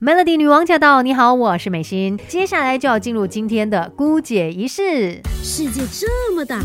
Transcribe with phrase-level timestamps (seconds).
[0.00, 1.02] Melody 女王驾到！
[1.02, 2.16] 你好，我是美心。
[2.28, 5.20] 接下来就要进入今天的姑姐仪式。
[5.42, 6.62] 世界这么大，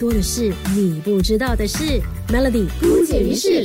[0.00, 2.00] 多的是你不知道的事。
[2.28, 3.62] Melody 姑姐仪式。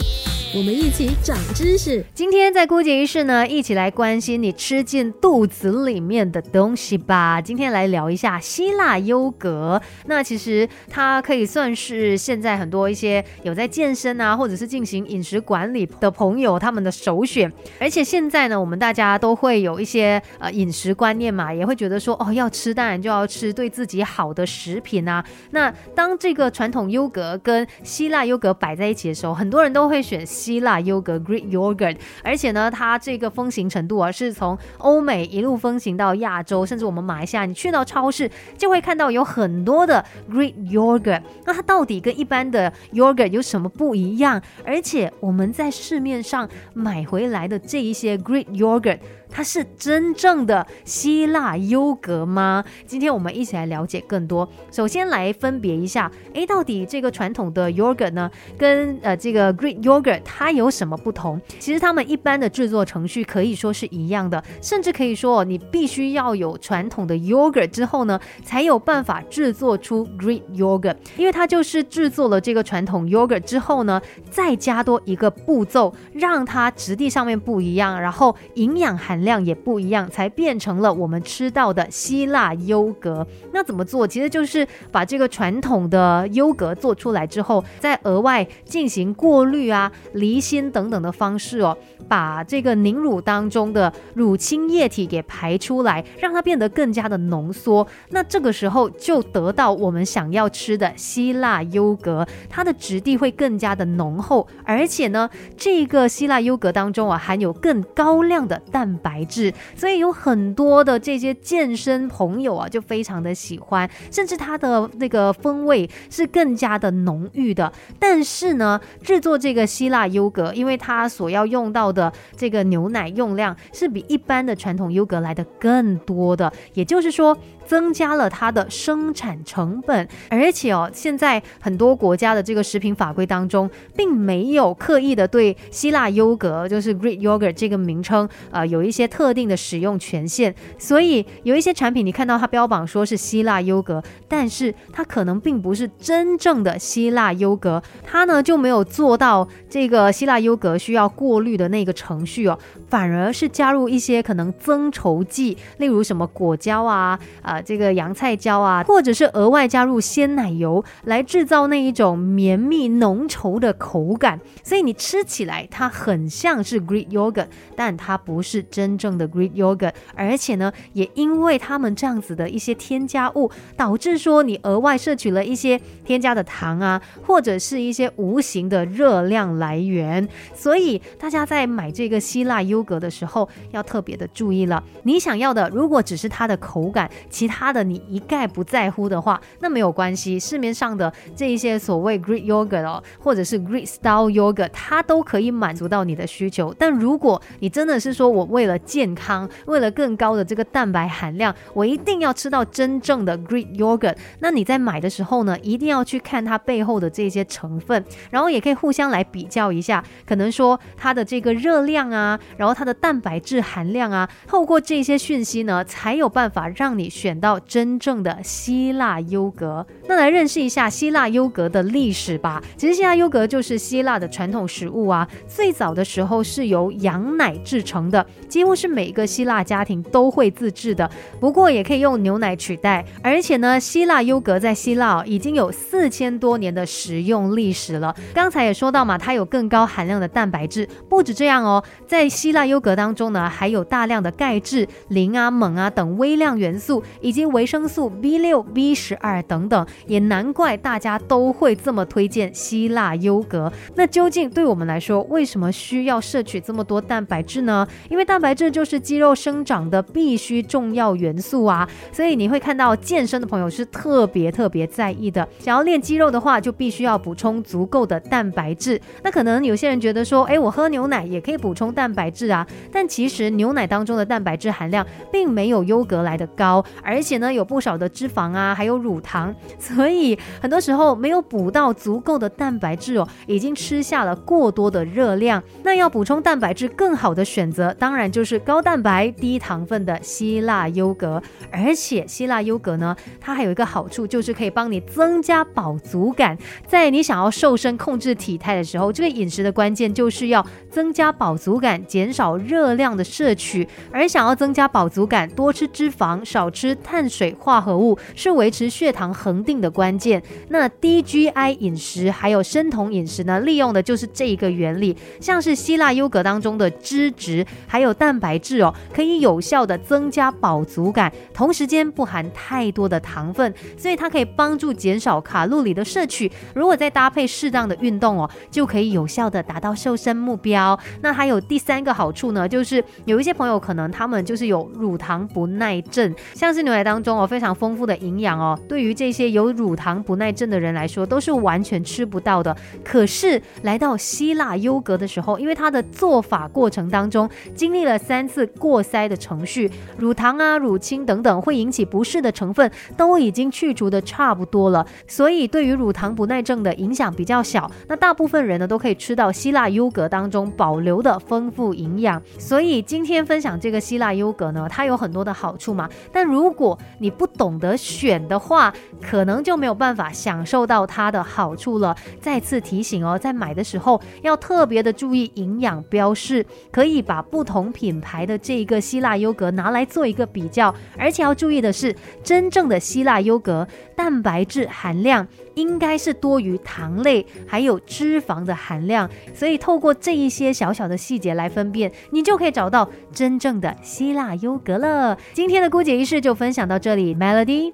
[0.53, 2.03] 我们一起长知识。
[2.13, 7.39] 今天在姑姐仪式呢，一起来关心你吃进肚子里面的东西吧。
[7.39, 9.81] 今天来聊一下希腊优格。
[10.07, 17.49] 那其实它可以算是现在很多一些有在健身啊，或者是进行饮食管理的朋友他们的首选。
[17.79, 25.23] 而且现在呢，我们大家都会有一些呃饮食观念嘛，也会觉得说哦，要吃当然就要吃对自己好的食品啊。
[25.51, 30.27] 那当这个传统优格跟希腊优格摆在一起的时候，很多人都会选。
[30.41, 41.21] 希腊优格 Greek yogurt，而且呢，它这个风行程度啊，是从欧美一路风行到亚洲，甚至我们马来西亚，你去到超市就会看到有很多的 Greek yogurt。
[41.45, 44.41] 那它到底跟一般的 yogurt 有什么不一样？
[44.65, 48.97] 而且我们在市面上买回来的这一些 Greek yogurt。
[49.31, 52.63] 它是真正的希腊优格吗？
[52.85, 54.47] 今天我们一起来了解更多。
[54.69, 61.39] 首先来分别一下，诶，到底这个传统的 yogurt 呢，跟呃这个 Greek yogurt 它有什么不同？
[61.59, 79.20] 其实它们一般的制作程序可以说是一样的，甚至可以说你必须要有传统的 yogurt 之后呢，才有办法制作出 Greek yogurt，因为它就是制作了这个传统 yogurt 之后呢，再加多一个步骤，让它质地上面不一样，然后营养含。
[79.23, 83.25] 量也不一样，才变成了我们吃到的希腊优格。
[83.53, 84.07] 那怎么做？
[84.07, 91.77] 其实就是把这个传统的优格做出来之后，再额外进行过滤啊、离心等等的方式哦，
[92.07, 97.85] 把这个凝乳当中的乳清液体给排出来，让它变得更加的浓缩。
[98.09, 109.10] 那这个时候就得到我们想要吃的希腊优格，它的质地会更加的浓厚，而且呢，这个希腊优格当中啊，含有更高量的蛋白。
[109.11, 117.71] 材质，所以有很多的这些健身朋友啊，就非常的喜欢，甚至它的那个风味是更加的浓郁的。
[117.99, 127.37] 但是呢，制作这个希腊优格，因为它所要用到的这个牛奶用量是比一般的传统优格来的更多的，也就是说。
[127.71, 140.53] 增加了它的生产成本，而且哦，现在很多国家的这个食品法规当中，并没有刻意的对希腊优格，就是 Greek yogurt 这个名称，呃，有一些特定的使用权限。
[140.77, 152.59] 所以有一些产品，你看到它标榜说是希腊优格，但是它可能并不是真正的希腊优格，它呢就没有做到这个希腊优格需要过滤的那个程序哦，
[152.89, 157.60] 反而是加入一些可能增稠剂，例如什么果胶啊，啊。
[157.61, 169.93] 这个洋菜椒啊，或者是额外加入鲜奶油来制造那一种绵密浓稠的口感，所以你吃起来它很像是 Greek yogurt，但它不是真正的 Greek yogurt。
[170.15, 180.27] 而且呢，也因为他们这样子的一些添加物，导致说你额外摄取了一些添加的糖啊，或者是一些无形的热量来源。
[180.53, 184.83] 所以大家在买这个希腊优格的时候要特别的注意了。
[185.03, 190.39] 你想要的如果只是它的口感，其它的你一概不在乎的话，那没有关系。
[190.39, 196.73] 市面上的这一些所谓 Greek yogurt 哦，或者是 Greek style yogurt，它都可以满足到你的需求。
[196.79, 217.30] 但如果你真的是说我为了健康，为了更高的这个蛋白含量，我一定要吃到真正的 Greek yogurt，那你在买的时候呢，一定要去看它背后的这些成分，然后也可以互相来比较一下，可能说它的这个热量啊，然后它的蛋白质含量啊，透过这些讯息呢，才有办法让你选。
[217.39, 222.61] 到真正的希腊优格，那来认识一下希腊优格的历史吧。
[222.77, 231.09] 其实希腊优格就是希腊的传统食物啊，最早的时候是由羊奶制成的，几乎是每个希腊家庭都会自制的。
[231.39, 233.05] 不过也可以用牛奶取代。
[233.23, 238.15] 而且呢，希腊优格在希腊已经有四千多年的食用历史了。
[238.33, 240.87] 刚才也说到嘛，它有更高含量的蛋白质。
[241.09, 247.03] 不止这样哦，在希腊优格当中呢，还有大量的钙质、磷啊、锰啊等微量元素。
[247.21, 253.71] 以及维生素 B 六、B 十二等等，也难怪大家都会这么推荐希腊优格。
[253.95, 257.87] 那究竟对我们来说，为什么需要摄取这么多蛋白质呢？
[258.09, 261.87] 因为蛋白质就是肌肉生长的必须重要元素啊。
[262.11, 265.47] 所以你会看到健身的朋友是特别特别在意的。
[265.59, 268.99] 想要练肌肉的话，就必须要补充足够的蛋白质。
[269.23, 272.65] 那可能有些人觉得说，哎，我喝牛奶也可以补充蛋白质啊。
[272.91, 285.61] 但其实牛奶当中的蛋白质含量并没有优格来的高，而且呢，有不少的脂肪啊，还有乳糖，所以很多时候没有补到足够的蛋白质哦，已经吃下了过多的热量。
[285.83, 291.43] 那要补充蛋白质，更好的选择当然就是高蛋白、低糖分的希腊优格。
[291.69, 296.57] 而且希腊优格呢，它还有一个好处，就是可以帮你增加饱足感。
[296.87, 303.85] 在你想要瘦身、控制体态的时候，这个饮食的关键就是要增加饱足感，减少热量的摄取。
[304.11, 310.41] 而想要增加饱足感，多吃脂肪，少吃碳水化合物，是维持血糖恒定的关键。
[310.69, 315.15] 那低 GI 饮食还有生酮饮食呢，利用的就是这一个原理。
[315.39, 326.51] 像是希腊优格当中的脂质还有蛋白质哦，可以有效的增加饱足感，同时间不含太多的糖分，所以它可以帮助减少卡路里的摄取。
[326.73, 330.97] 如果再搭配适当的运动哦，就可以有效的达到瘦身目标。
[331.21, 342.75] 那还有第三个好处呢，就是有一些朋友可能他们就是有乳糖不耐症，像是牛奶当中哦非常丰富的营养哦，对于这些有乳糖不耐症的人来说都是完全吃不到的。
[343.03, 357.89] 可是来到希腊优格的时候，因为它的做法过程当中经历了三次过筛的程序，乳糖啊、乳清等等会引起不适的成分都已经去除的差不多了，所以对于乳糖不耐症的影响比较小。
[358.07, 362.41] 那大部分人呢都可以吃到希腊优格当中保留的丰富营养。
[362.57, 366.09] 所以今天分享这个希腊优格呢，它有很多的好处嘛。
[366.31, 368.91] 但如果果你不懂得选的话，
[369.21, 372.15] 可能就没有办法享受到它的好处了。
[372.39, 380.93] 再次提醒哦，在买的时候要特别的注意营养标示，可以把不同品牌的这一个希腊优格拿来做一个比较。
[381.15, 395.37] 而且要注意的是，真正的希腊优格蛋白质含量应该是多于糖类还有脂肪的含量，所以透过这一些小小的细节来分辨，你就可以找到真正的希腊优格了。
[395.53, 397.91] 今天的姑姐仪式就分分享到这里，Melody。